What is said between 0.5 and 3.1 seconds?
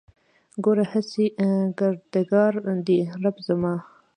ګوره هسې کردګار دی